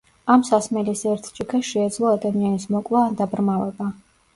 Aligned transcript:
ამ 0.35 0.45
სასმელის 0.47 1.03
ერთ 1.11 1.29
ჭიქას 1.39 1.69
შეეძლო 1.75 2.13
ადამიანის 2.17 2.69
მოკვლა 2.77 3.07
ან 3.11 3.23
დაბრმავება. 3.25 3.97